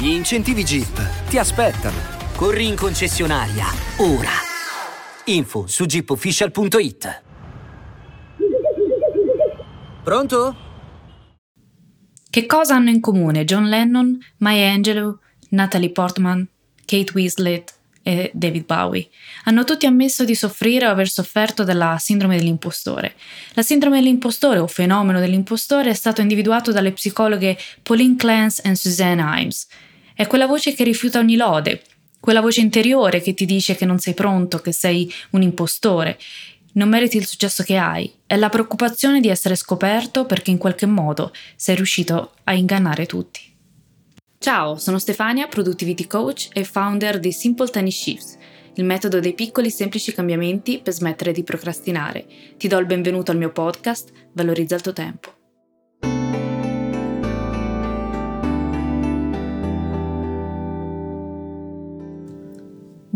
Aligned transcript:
Gli 0.00 0.10
incentivi 0.10 0.62
Jeep 0.62 1.26
ti 1.28 1.38
aspettano. 1.38 1.96
Corri 2.36 2.68
in 2.68 2.76
concessionaria, 2.76 3.66
ora. 3.96 4.30
Info 5.24 5.66
su 5.66 5.86
jeepofficial.it. 5.86 7.22
Pronto? 10.04 10.56
Che 12.30 12.46
cosa 12.46 12.76
hanno 12.76 12.90
in 12.90 13.00
comune 13.00 13.44
John 13.44 13.64
Lennon, 13.64 14.16
Maya 14.36 14.70
Angelou, 14.70 15.18
Natalie 15.48 15.90
Portman, 15.90 16.46
Kate 16.84 17.10
Winslet 17.12 17.74
e 18.04 18.30
David 18.32 18.66
Bowie. 18.66 19.08
Hanno 19.46 19.64
tutti 19.64 19.86
ammesso 19.86 20.24
di 20.24 20.36
soffrire 20.36 20.86
o 20.86 20.90
aver 20.90 21.08
sofferto 21.08 21.64
della 21.64 21.96
sindrome 21.98 22.36
dell'impostore. 22.36 23.16
La 23.54 23.62
sindrome 23.62 23.98
dell'impostore 23.98 24.60
o 24.60 24.68
fenomeno 24.68 25.18
dell'impostore 25.18 25.90
è 25.90 25.94
stato 25.94 26.20
individuato 26.20 26.70
dalle 26.70 26.92
psicologhe 26.92 27.58
Pauline 27.82 28.14
Clance 28.14 28.62
e 28.62 28.76
Suzanne 28.76 29.22
Himes. 29.22 29.66
È 30.18 30.26
quella 30.26 30.48
voce 30.48 30.74
che 30.74 30.82
rifiuta 30.82 31.20
ogni 31.20 31.36
lode, 31.36 31.80
quella 32.18 32.40
voce 32.40 32.60
interiore 32.60 33.20
che 33.20 33.34
ti 33.34 33.46
dice 33.46 33.76
che 33.76 33.84
non 33.84 34.00
sei 34.00 34.14
pronto, 34.14 34.58
che 34.58 34.72
sei 34.72 35.08
un 35.30 35.42
impostore, 35.42 36.18
non 36.72 36.88
meriti 36.88 37.18
il 37.18 37.24
successo 37.24 37.62
che 37.62 37.76
hai, 37.76 38.12
è 38.26 38.34
la 38.34 38.48
preoccupazione 38.48 39.20
di 39.20 39.28
essere 39.28 39.54
scoperto 39.54 40.26
perché 40.26 40.50
in 40.50 40.58
qualche 40.58 40.86
modo 40.86 41.32
sei 41.54 41.76
riuscito 41.76 42.32
a 42.42 42.52
ingannare 42.52 43.06
tutti. 43.06 43.42
Ciao, 44.38 44.74
sono 44.74 44.98
Stefania, 44.98 45.46
Productivity 45.46 46.08
Coach 46.08 46.48
e 46.52 46.64
founder 46.64 47.20
di 47.20 47.30
Simple 47.30 47.70
Tiny 47.70 47.92
Shifts, 47.92 48.38
il 48.74 48.84
metodo 48.84 49.20
dei 49.20 49.34
piccoli 49.34 49.70
semplici 49.70 50.12
cambiamenti 50.12 50.80
per 50.82 50.94
smettere 50.94 51.30
di 51.30 51.44
procrastinare. 51.44 52.26
Ti 52.56 52.66
do 52.66 52.78
il 52.78 52.86
benvenuto 52.86 53.30
al 53.30 53.38
mio 53.38 53.52
podcast, 53.52 54.10
Valorizza 54.32 54.74
il 54.74 54.82
tuo 54.82 54.92
tempo. 54.92 55.37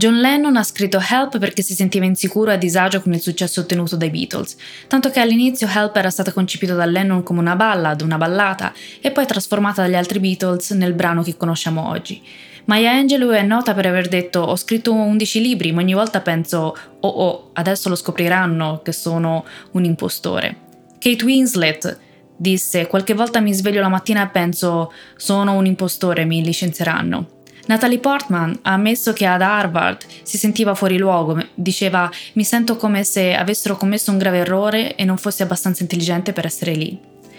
John 0.02 0.18
Lennon 0.18 0.56
ha 0.56 0.64
scritto 0.64 0.98
Help 0.98 1.38
perché 1.38 1.62
si 1.62 1.74
sentiva 1.74 2.04
insicuro 2.04 2.50
e 2.50 2.54
a 2.54 2.56
disagio 2.56 3.00
con 3.00 3.12
il 3.12 3.20
successo 3.20 3.60
ottenuto 3.60 3.94
dai 3.94 4.10
Beatles, 4.10 4.56
tanto 4.88 5.10
che 5.10 5.20
all'inizio 5.20 5.68
Help 5.72 5.94
era 5.94 6.10
stata 6.10 6.32
concepita 6.32 6.74
da 6.74 6.86
Lennon 6.86 7.22
come 7.22 7.38
una 7.38 7.54
ballad, 7.54 8.00
una 8.00 8.16
ballata, 8.16 8.72
e 9.00 9.12
poi 9.12 9.26
trasformata 9.26 9.82
dagli 9.82 9.94
altri 9.94 10.18
Beatles 10.18 10.72
nel 10.72 10.94
brano 10.94 11.22
che 11.22 11.36
conosciamo 11.36 11.88
oggi. 11.88 12.20
Maya 12.64 12.90
Angelou 12.90 13.30
è 13.30 13.42
nota 13.42 13.74
per 13.74 13.86
aver 13.86 14.08
detto 14.08 14.40
ho 14.40 14.56
scritto 14.56 14.92
11 14.92 15.40
libri, 15.40 15.70
ma 15.70 15.82
ogni 15.82 15.94
volta 15.94 16.20
penso 16.20 16.76
oh 16.98 17.08
oh, 17.08 17.50
adesso 17.52 17.88
lo 17.88 17.94
scopriranno 17.94 18.80
che 18.82 18.90
sono 18.90 19.44
un 19.70 19.84
impostore. 19.84 20.56
Kate 20.98 21.24
Winslet 21.24 22.00
disse 22.36 22.88
qualche 22.88 23.14
volta 23.14 23.38
mi 23.38 23.52
sveglio 23.52 23.80
la 23.80 23.88
mattina 23.88 24.24
e 24.24 24.30
penso 24.30 24.92
sono 25.14 25.52
un 25.52 25.66
impostore, 25.66 26.24
mi 26.24 26.42
licenzieranno. 26.42 27.31
Natalie 27.66 27.98
Portman 27.98 28.58
ha 28.62 28.72
ammesso 28.72 29.12
che 29.12 29.24
ad 29.24 29.40
Harvard 29.40 30.04
si 30.22 30.36
sentiva 30.36 30.74
fuori 30.74 30.98
luogo, 30.98 31.40
diceva 31.54 32.10
mi 32.32 32.42
sento 32.42 32.76
come 32.76 33.04
se 33.04 33.34
avessero 33.34 33.76
commesso 33.76 34.10
un 34.10 34.18
grave 34.18 34.38
errore 34.38 34.96
e 34.96 35.04
non 35.04 35.16
fossi 35.16 35.42
abbastanza 35.42 35.82
intelligente 35.82 36.32
per 36.32 36.44
essere 36.44 36.74
lì. 36.74 36.98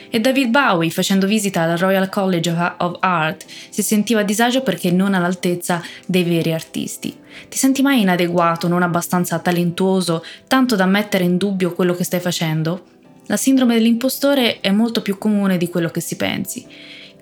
E 0.09 0.19
David 0.19 0.49
Bowie, 0.49 0.91
facendo 0.91 1.25
visita 1.25 1.63
al 1.63 1.77
Royal 1.77 2.07
College 2.07 2.55
of 2.77 2.97
Art, 2.99 3.45
si 3.69 3.81
sentiva 3.81 4.19
a 4.19 4.23
disagio 4.23 4.61
perché 4.61 4.91
non 4.91 5.15
all'altezza 5.15 5.81
dei 6.05 6.23
veri 6.23 6.53
artisti. 6.53 7.17
Ti 7.49 7.57
senti 7.57 7.81
mai 7.81 8.01
inadeguato, 8.01 8.67
non 8.67 8.83
abbastanza 8.83 9.39
talentuoso, 9.39 10.23
tanto 10.47 10.75
da 10.75 10.85
mettere 10.85 11.23
in 11.23 11.37
dubbio 11.37 11.73
quello 11.73 11.95
che 11.95 12.03
stai 12.03 12.19
facendo? 12.19 12.83
La 13.25 13.37
sindrome 13.37 13.73
dell'impostore 13.73 14.59
è 14.59 14.69
molto 14.69 15.01
più 15.01 15.17
comune 15.17 15.57
di 15.57 15.69
quello 15.69 15.89
che 15.89 16.01
si 16.01 16.15
pensi. 16.15 16.63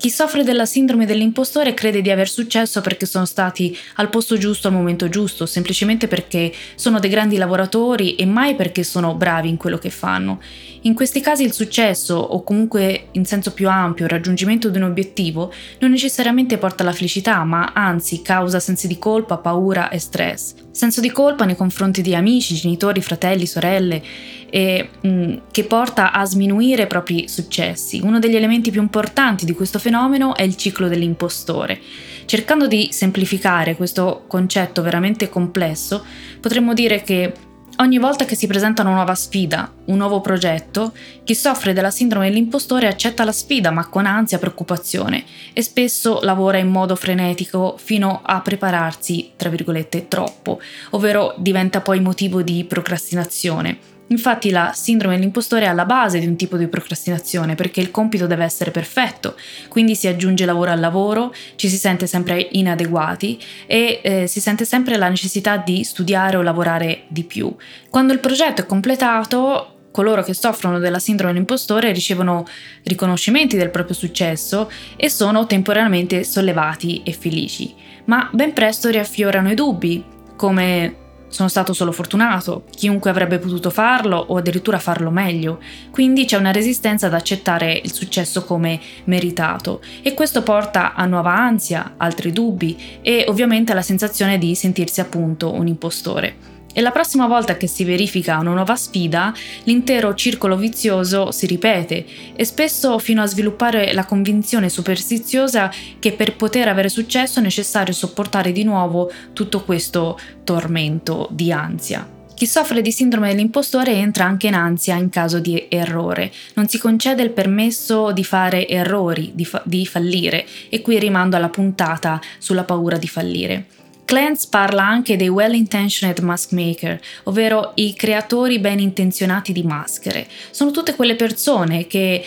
Chi 0.01 0.09
soffre 0.09 0.43
della 0.43 0.65
sindrome 0.65 1.05
dell'impostore 1.05 1.75
crede 1.75 2.01
di 2.01 2.09
aver 2.09 2.27
successo 2.27 2.81
perché 2.81 3.05
sono 3.05 3.25
stati 3.25 3.77
al 3.97 4.09
posto 4.09 4.35
giusto 4.35 4.67
al 4.67 4.73
momento 4.73 5.09
giusto, 5.09 5.45
semplicemente 5.45 6.07
perché 6.07 6.51
sono 6.73 6.99
dei 6.99 7.11
grandi 7.11 7.37
lavoratori 7.37 8.15
e 8.15 8.25
mai 8.25 8.55
perché 8.55 8.81
sono 8.81 9.13
bravi 9.13 9.49
in 9.49 9.57
quello 9.57 9.77
che 9.77 9.91
fanno. 9.91 10.41
In 10.85 10.95
questi 10.95 11.21
casi 11.21 11.43
il 11.43 11.53
successo, 11.53 12.15
o 12.15 12.41
comunque 12.41 13.09
in 13.11 13.25
senso 13.25 13.53
più 13.53 13.69
ampio 13.69 14.05
il 14.05 14.09
raggiungimento 14.09 14.69
di 14.69 14.77
un 14.77 14.85
obiettivo, 14.85 15.53
non 15.77 15.91
necessariamente 15.91 16.57
porta 16.57 16.81
alla 16.81 16.93
felicità, 16.93 17.43
ma 17.43 17.71
anzi 17.75 18.23
causa 18.23 18.59
sensi 18.59 18.87
di 18.87 18.97
colpa, 18.97 19.37
paura 19.37 19.89
e 19.89 19.99
stress. 19.99 20.55
Senso 20.71 20.99
di 20.99 21.11
colpa 21.11 21.45
nei 21.45 21.55
confronti 21.55 22.01
di 22.01 22.15
amici, 22.15 22.55
genitori, 22.55 23.03
fratelli, 23.03 23.45
sorelle, 23.45 24.01
e, 24.49 24.89
mh, 24.99 25.33
che 25.51 25.63
porta 25.65 26.11
a 26.11 26.25
sminuire 26.25 26.83
i 26.83 26.87
propri 26.87 27.27
successi. 27.27 28.01
Uno 28.01 28.17
degli 28.17 28.35
elementi 28.35 28.71
più 28.71 28.81
importanti 28.81 29.45
di 29.45 29.53
questo 29.53 29.77
fenomeno 29.77 29.90
è 30.35 30.43
il 30.43 30.55
ciclo 30.55 30.87
dell'impostore. 30.87 31.79
Cercando 32.25 32.67
di 32.67 32.89
semplificare 32.91 33.75
questo 33.75 34.23
concetto 34.27 34.81
veramente 34.81 35.29
complesso, 35.29 36.03
potremmo 36.39 36.73
dire 36.73 37.01
che 37.01 37.33
Ogni 37.77 37.97
volta 37.97 38.25
che 38.25 38.35
si 38.35 38.45
presenta 38.45 38.83
una 38.83 38.93
nuova 38.93 39.15
sfida, 39.15 39.73
un 39.85 39.97
nuovo 39.97 40.21
progetto, 40.21 40.93
chi 41.23 41.33
soffre 41.33 41.73
della 41.73 41.89
sindrome 41.89 42.27
dell'impostore 42.27 42.85
accetta 42.85 43.23
la 43.23 43.31
sfida 43.31 43.71
ma 43.71 43.87
con 43.87 44.05
ansia 44.05 44.37
e 44.37 44.39
preoccupazione 44.39 45.23
e 45.53 45.63
spesso 45.63 46.19
lavora 46.21 46.57
in 46.57 46.67
modo 46.67 46.95
frenetico 46.95 47.77
fino 47.77 48.21
a 48.23 48.41
prepararsi, 48.41 49.31
tra 49.35 49.49
virgolette, 49.49 50.07
troppo, 50.07 50.59
ovvero 50.91 51.33
diventa 51.37 51.81
poi 51.81 52.01
motivo 52.01 52.43
di 52.43 52.65
procrastinazione 52.65 53.79
Infatti 54.11 54.49
la 54.49 54.71
sindrome 54.75 55.15
dell'impostore 55.15 55.65
è 55.65 55.67
alla 55.69 55.85
base 55.85 56.19
di 56.19 56.27
un 56.27 56.35
tipo 56.35 56.57
di 56.57 56.67
procrastinazione 56.67 57.55
perché 57.55 57.79
il 57.79 57.91
compito 57.91 58.27
deve 58.27 58.43
essere 58.43 58.69
perfetto, 58.69 59.35
quindi 59.69 59.95
si 59.95 60.07
aggiunge 60.07 60.45
lavoro 60.45 60.71
al 60.71 60.79
lavoro, 60.81 61.33
ci 61.55 61.69
si 61.69 61.77
sente 61.77 62.07
sempre 62.07 62.47
inadeguati 62.51 63.39
e 63.65 64.01
eh, 64.03 64.27
si 64.27 64.41
sente 64.41 64.65
sempre 64.65 64.97
la 64.97 65.07
necessità 65.07 65.55
di 65.57 65.83
studiare 65.85 66.35
o 66.35 66.41
lavorare 66.41 67.03
di 67.07 67.23
più. 67.23 67.55
Quando 67.89 68.11
il 68.11 68.19
progetto 68.19 68.61
è 68.61 68.65
completato, 68.65 69.75
coloro 69.91 70.23
che 70.23 70.33
soffrono 70.33 70.79
della 70.79 70.99
sindrome 70.99 71.31
dell'impostore 71.31 71.93
ricevono 71.93 72.45
riconoscimenti 72.83 73.55
del 73.55 73.69
proprio 73.69 73.95
successo 73.95 74.69
e 74.97 75.09
sono 75.09 75.45
temporaneamente 75.45 76.25
sollevati 76.25 77.01
e 77.05 77.13
felici, 77.13 77.73
ma 78.05 78.29
ben 78.33 78.51
presto 78.51 78.89
riaffiorano 78.89 79.51
i 79.51 79.55
dubbi, 79.55 80.03
come 80.35 81.00
sono 81.31 81.47
stato 81.47 81.73
solo 81.73 81.91
fortunato, 81.91 82.65
chiunque 82.75 83.09
avrebbe 83.09 83.39
potuto 83.39 83.69
farlo 83.69 84.17
o 84.17 84.37
addirittura 84.37 84.77
farlo 84.77 85.09
meglio, 85.09 85.59
quindi 85.89 86.25
c'è 86.25 86.37
una 86.37 86.51
resistenza 86.51 87.07
ad 87.07 87.13
accettare 87.13 87.79
il 87.83 87.91
successo 87.91 88.43
come 88.43 88.79
meritato. 89.05 89.81
E 90.03 90.13
questo 90.13 90.43
porta 90.43 90.93
a 90.93 91.05
nuova 91.05 91.33
ansia, 91.33 91.93
altri 91.97 92.31
dubbi 92.31 92.99
e 93.01 93.25
ovviamente 93.27 93.71
alla 93.71 93.81
sensazione 93.81 94.37
di 94.37 94.53
sentirsi 94.55 94.99
appunto 94.99 95.53
un 95.53 95.67
impostore. 95.67 96.59
E 96.73 96.79
la 96.79 96.91
prossima 96.91 97.27
volta 97.27 97.57
che 97.57 97.67
si 97.67 97.83
verifica 97.83 98.37
una 98.37 98.53
nuova 98.53 98.75
sfida, 98.75 99.33
l'intero 99.63 100.13
circolo 100.15 100.55
vizioso 100.55 101.31
si 101.31 101.45
ripete 101.45 102.05
e 102.35 102.45
spesso 102.45 102.97
fino 102.97 103.21
a 103.21 103.25
sviluppare 103.25 103.91
la 103.93 104.05
convinzione 104.05 104.69
superstiziosa 104.69 105.71
che 105.99 106.13
per 106.13 106.35
poter 106.35 106.69
avere 106.69 106.87
successo 106.87 107.39
è 107.39 107.41
necessario 107.41 107.93
sopportare 107.93 108.51
di 108.51 108.63
nuovo 108.63 109.11
tutto 109.33 109.63
questo 109.63 110.17
tormento 110.43 111.27
di 111.31 111.51
ansia. 111.51 112.19
Chi 112.41 112.47
soffre 112.47 112.81
di 112.81 112.91
sindrome 112.91 113.29
dell'impostore 113.29 113.91
entra 113.91 114.25
anche 114.25 114.47
in 114.47 114.55
ansia 114.55 114.95
in 114.95 115.09
caso 115.09 115.39
di 115.39 115.67
errore, 115.69 116.31
non 116.55 116.67
si 116.67 116.79
concede 116.79 117.21
il 117.21 117.29
permesso 117.29 118.11
di 118.13 118.23
fare 118.23 118.67
errori, 118.67 119.31
di, 119.35 119.45
fa- 119.45 119.61
di 119.63 119.85
fallire 119.85 120.47
e 120.69 120.81
qui 120.81 120.97
rimando 120.97 121.35
alla 121.35 121.49
puntata 121.49 122.19
sulla 122.39 122.63
paura 122.63 122.97
di 122.97 123.07
fallire. 123.07 123.65
Clance 124.11 124.47
parla 124.49 124.85
anche 124.85 125.15
dei 125.15 125.29
well-intentioned 125.29 126.19
mask 126.19 126.51
maker, 126.51 126.99
ovvero 127.23 127.71
i 127.75 127.93
creatori 127.93 128.59
ben 128.59 128.79
intenzionati 128.79 129.53
di 129.53 129.63
maschere. 129.63 130.27
Sono 130.49 130.71
tutte 130.71 130.95
quelle 130.95 131.15
persone 131.15 131.87
che 131.87 132.21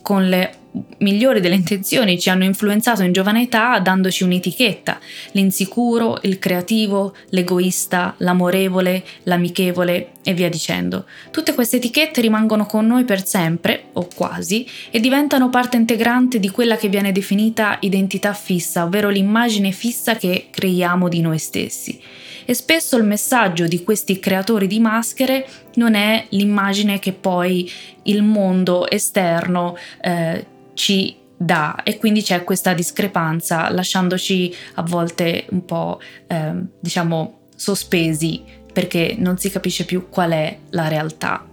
con 0.00 0.28
le 0.28 0.57
migliori 0.98 1.40
delle 1.40 1.54
intenzioni 1.54 2.18
ci 2.18 2.30
hanno 2.30 2.44
influenzato 2.44 3.02
in 3.02 3.12
giovane 3.12 3.42
età 3.42 3.78
dandoci 3.78 4.24
un'etichetta, 4.24 4.98
l'insicuro, 5.32 6.18
il 6.22 6.38
creativo, 6.38 7.14
l'egoista, 7.30 8.14
l'amorevole, 8.18 9.04
l'amichevole 9.24 10.10
e 10.22 10.34
via 10.34 10.48
dicendo. 10.48 11.06
Tutte 11.30 11.54
queste 11.54 11.76
etichette 11.76 12.20
rimangono 12.20 12.66
con 12.66 12.86
noi 12.86 13.04
per 13.04 13.26
sempre, 13.26 13.84
o 13.94 14.08
quasi, 14.14 14.66
e 14.90 15.00
diventano 15.00 15.48
parte 15.48 15.76
integrante 15.76 16.38
di 16.38 16.50
quella 16.50 16.76
che 16.76 16.88
viene 16.88 17.12
definita 17.12 17.78
identità 17.80 18.32
fissa, 18.32 18.84
ovvero 18.84 19.08
l'immagine 19.08 19.70
fissa 19.70 20.16
che 20.16 20.48
creiamo 20.50 21.08
di 21.08 21.20
noi 21.20 21.38
stessi. 21.38 22.00
E 22.44 22.54
spesso 22.54 22.96
il 22.96 23.04
messaggio 23.04 23.66
di 23.66 23.84
questi 23.84 24.18
creatori 24.18 24.66
di 24.66 24.80
maschere 24.80 25.46
non 25.74 25.94
è 25.94 26.24
l'immagine 26.30 26.98
che 26.98 27.12
poi 27.12 27.70
il 28.04 28.22
mondo 28.22 28.88
esterno 28.88 29.76
eh, 30.00 30.46
ci 30.78 31.16
dà 31.36 31.82
e 31.82 31.98
quindi 31.98 32.22
c'è 32.22 32.44
questa 32.44 32.72
discrepanza 32.72 33.68
lasciandoci 33.68 34.54
a 34.74 34.82
volte 34.82 35.46
un 35.50 35.64
po' 35.64 36.00
eh, 36.28 36.52
diciamo 36.78 37.40
sospesi 37.56 38.44
perché 38.72 39.16
non 39.18 39.36
si 39.38 39.50
capisce 39.50 39.84
più 39.84 40.08
qual 40.08 40.30
è 40.30 40.56
la 40.70 40.86
realtà. 40.86 41.44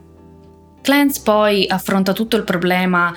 Clance 0.81 1.21
poi 1.23 1.65
affronta 1.67 2.13
tutto 2.13 2.37
il 2.37 2.43
problema 2.43 3.11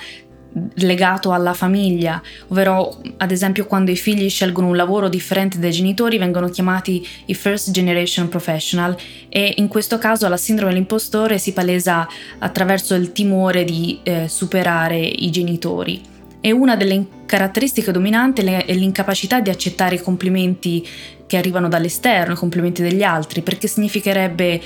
legato 0.75 1.31
alla 1.31 1.53
famiglia, 1.53 2.21
ovvero 2.47 3.01
ad 3.17 3.31
esempio 3.31 3.65
quando 3.65 3.91
i 3.91 3.95
figli 3.95 4.29
scelgono 4.29 4.67
un 4.67 4.75
lavoro 4.75 5.07
differente 5.07 5.59
dai 5.59 5.71
genitori 5.71 6.17
vengono 6.17 6.49
chiamati 6.49 7.05
i 7.25 7.33
first 7.33 7.71
generation 7.71 8.29
professional 8.29 8.95
e 9.29 9.53
in 9.57 9.67
questo 9.67 9.97
caso 9.97 10.27
la 10.27 10.37
sindrome 10.37 10.71
dell'impostore 10.71 11.37
si 11.37 11.53
palesa 11.53 12.07
attraverso 12.39 12.95
il 12.95 13.11
timore 13.11 13.63
di 13.63 13.99
eh, 14.03 14.27
superare 14.27 14.99
i 14.99 15.29
genitori. 15.29 16.01
E 16.41 16.51
una 16.51 16.77
delle 16.77 17.05
caratteristiche 17.25 17.91
dominanti 17.91 18.41
è 18.41 18.73
l'incapacità 18.73 19.41
di 19.41 19.49
accettare 19.49 19.95
i 19.95 20.01
complimenti 20.01 20.87
che 21.27 21.37
arrivano 21.37 21.67
dall'esterno, 21.67 22.33
i 22.33 22.37
complimenti 22.37 22.81
degli 22.81 23.03
altri, 23.03 23.41
perché 23.41 23.67
significherebbe 23.67 24.61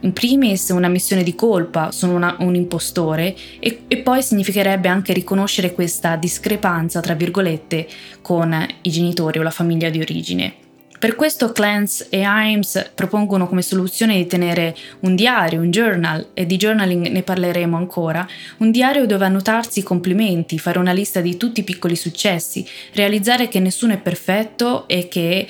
in 0.00 0.12
primis 0.12 0.68
una 0.68 0.88
missione 0.88 1.22
di 1.22 1.34
colpa, 1.34 1.90
sono 1.90 2.14
una, 2.14 2.36
un 2.40 2.54
impostore 2.54 3.34
e, 3.58 3.82
e, 3.88 3.96
poi 3.98 4.22
significherebbe 4.22 4.88
anche 4.88 5.12
riconoscere 5.12 5.72
questa 5.72 6.16
discrepanza, 6.16 7.00
tra 7.00 7.14
virgolette, 7.14 7.86
con 8.20 8.66
i 8.82 8.90
genitori 8.90 9.38
o 9.38 9.42
la 9.42 9.50
famiglia 9.50 9.88
di 9.88 10.00
origine. 10.00 10.54
Per 10.98 11.14
questo 11.14 11.52
Clance 11.52 12.06
e 12.08 12.22
Himes 12.24 12.92
propongono 12.94 13.46
come 13.46 13.60
soluzione 13.60 14.16
di 14.16 14.26
tenere 14.26 14.74
un 15.00 15.14
diario, 15.14 15.60
un 15.60 15.70
journal, 15.70 16.28
e 16.32 16.46
di 16.46 16.56
journaling 16.56 17.08
ne 17.08 17.22
parleremo 17.22 17.76
ancora, 17.76 18.26
un 18.58 18.70
diario 18.70 19.04
dove 19.06 19.26
annotarsi 19.26 19.80
i 19.80 19.82
complimenti, 19.82 20.58
fare 20.58 20.78
una 20.78 20.92
lista 20.92 21.20
di 21.20 21.36
tutti 21.36 21.60
i 21.60 21.64
piccoli 21.64 21.96
successi, 21.96 22.66
realizzare 22.94 23.48
che 23.48 23.60
nessuno 23.60 23.92
è 23.92 23.98
perfetto 23.98 24.88
e 24.88 25.08
che 25.08 25.46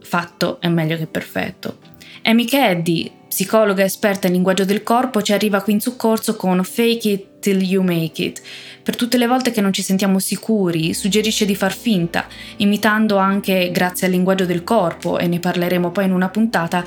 fatto 0.00 0.60
è 0.60 0.66
meglio 0.66 0.96
che 0.96 1.06
perfetto. 1.06 1.78
Amy 2.22 2.44
Caddy, 2.44 3.10
psicologa 3.30 3.84
esperta 3.84 4.26
in 4.26 4.32
linguaggio 4.32 4.64
del 4.64 4.82
corpo, 4.82 5.22
ci 5.22 5.32
arriva 5.32 5.62
qui 5.62 5.74
in 5.74 5.80
soccorso 5.80 6.34
con 6.34 6.64
Fake 6.64 7.08
It 7.08 7.26
Till 7.38 7.62
You 7.62 7.84
Make 7.84 8.22
It. 8.22 8.42
Per 8.82 8.96
tutte 8.96 9.18
le 9.18 9.28
volte 9.28 9.52
che 9.52 9.60
non 9.60 9.72
ci 9.72 9.82
sentiamo 9.82 10.18
sicuri, 10.18 10.92
suggerisce 10.92 11.44
di 11.44 11.54
far 11.54 11.72
finta, 11.72 12.26
imitando 12.56 13.18
anche, 13.18 13.70
grazie 13.70 14.08
al 14.08 14.12
linguaggio 14.12 14.46
del 14.46 14.64
corpo, 14.64 15.18
e 15.18 15.28
ne 15.28 15.38
parleremo 15.38 15.92
poi 15.92 16.06
in 16.06 16.12
una 16.12 16.28
puntata, 16.28 16.84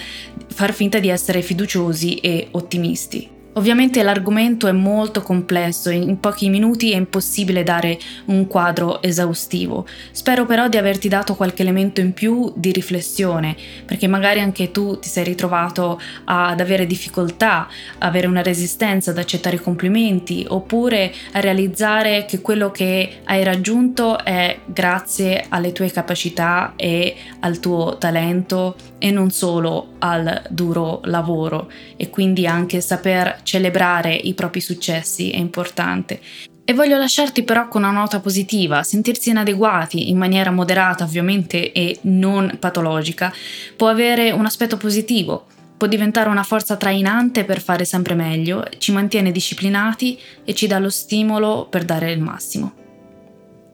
far 0.47 0.73
finta 0.73 0.99
di 0.99 1.07
essere 1.07 1.41
fiduciosi 1.41 2.15
e 2.15 2.49
ottimisti. 2.51 3.41
Ovviamente 3.55 4.01
l'argomento 4.01 4.67
è 4.67 4.71
molto 4.71 5.21
complesso, 5.21 5.91
in 5.91 6.19
pochi 6.19 6.49
minuti 6.49 6.91
è 6.91 6.95
impossibile 6.95 7.61
dare 7.61 7.99
un 8.25 8.47
quadro 8.47 8.99
esaustivo. 9.03 9.85
Spero 10.11 10.47
però 10.47 10.67
di 10.67 10.77
averti 10.77 11.07
dato 11.07 11.35
qualche 11.35 11.61
elemento 11.61 12.01
in 12.01 12.13
più 12.13 12.51
di 12.55 12.71
riflessione, 12.71 13.55
perché 13.85 14.07
magari 14.07 14.39
anche 14.39 14.71
tu 14.71 14.97
ti 14.97 15.07
sei 15.07 15.23
ritrovato 15.25 16.01
ad 16.23 16.59
avere 16.59 16.87
difficoltà, 16.87 17.67
avere 17.99 18.25
una 18.25 18.41
resistenza 18.41 19.11
ad 19.11 19.19
accettare 19.19 19.57
i 19.57 19.61
complimenti, 19.61 20.43
oppure 20.49 21.13
a 21.33 21.39
realizzare 21.39 22.25
che 22.25 22.41
quello 22.41 22.71
che 22.71 23.19
hai 23.23 23.43
raggiunto 23.43 24.17
è 24.23 24.61
grazie 24.65 25.45
alle 25.49 25.73
tue 25.73 25.91
capacità 25.91 26.73
e 26.75 27.15
al 27.41 27.59
tuo 27.59 27.97
talento 27.99 28.75
e 28.97 29.11
non 29.11 29.29
solo 29.29 29.89
al 29.99 30.43
duro 30.49 31.01
lavoro 31.03 31.69
e 31.97 32.09
quindi 32.09 32.47
anche 32.47 32.79
saper 32.81 33.41
celebrare 33.43 34.13
i 34.13 34.33
propri 34.33 34.61
successi 34.61 35.29
è 35.29 35.37
importante. 35.37 36.19
E 36.65 36.73
voglio 36.73 36.97
lasciarti 36.97 37.43
però 37.43 37.67
con 37.67 37.83
una 37.83 37.91
nota 37.91 38.21
positiva, 38.21 38.83
sentirsi 38.83 39.29
inadeguati 39.29 40.09
in 40.09 40.17
maniera 40.17 40.49
moderata 40.49 41.03
ovviamente 41.03 41.73
e 41.73 41.97
non 42.03 42.55
patologica 42.57 43.33
può 43.75 43.89
avere 43.89 44.31
un 44.31 44.45
aspetto 44.45 44.77
positivo, 44.77 45.45
può 45.75 45.87
diventare 45.87 46.29
una 46.29 46.43
forza 46.43 46.77
trainante 46.77 47.43
per 47.43 47.61
fare 47.61 47.83
sempre 47.83 48.15
meglio, 48.15 48.65
ci 48.77 48.93
mantiene 48.93 49.33
disciplinati 49.33 50.17
e 50.45 50.53
ci 50.53 50.65
dà 50.65 50.79
lo 50.79 50.89
stimolo 50.89 51.67
per 51.69 51.83
dare 51.83 52.13
il 52.13 52.21
massimo. 52.21 52.73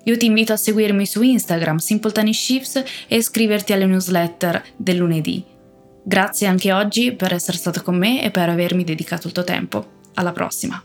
Io 0.06 0.18
ti 0.18 0.26
invito 0.26 0.54
a 0.54 0.58
seguirmi 0.58 1.06
su 1.06 1.22
Instagram, 1.22 1.78
Simple 1.78 2.12
Tiny 2.12 2.34
Shifts 2.34 2.84
e 3.08 3.18
iscriverti 3.18 3.74
alle 3.74 3.86
newsletter 3.86 4.64
del 4.76 4.98
lunedì. 4.98 5.58
Grazie 6.04 6.48
anche 6.48 6.72
oggi 6.72 7.14
per 7.14 7.34
essere 7.34 7.58
stato 7.58 7.82
con 7.82 7.96
me 7.96 8.24
e 8.24 8.32
per 8.32 8.50
avermi 8.50 8.84
dedicato 8.84 9.28
il 9.28 9.34
tuo 9.34 9.44
tempo. 9.44 9.98
Alla 10.16 10.32
prossima! 10.32 10.84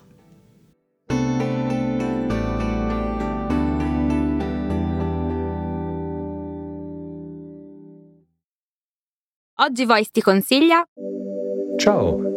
Oggi 9.56 9.84
Voice 9.84 10.10
ti 10.12 10.20
consiglia 10.20 10.84
Ciao, 11.76 12.33